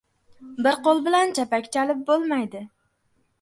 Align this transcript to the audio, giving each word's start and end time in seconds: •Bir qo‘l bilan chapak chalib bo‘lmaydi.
•Bir 0.67 0.77
qo‘l 0.87 1.01
bilan 1.07 1.33
chapak 1.41 1.69
chalib 1.77 2.01
bo‘lmaydi. 2.09 2.65